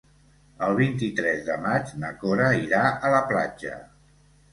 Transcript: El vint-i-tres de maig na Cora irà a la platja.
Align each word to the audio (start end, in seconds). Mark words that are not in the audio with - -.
El 0.67 0.71
vint-i-tres 0.77 1.43
de 1.49 1.57
maig 1.65 1.91
na 2.03 2.09
Cora 2.23 2.47
irà 2.61 2.81
a 2.87 3.13
la 3.17 3.21
platja. 3.33 3.75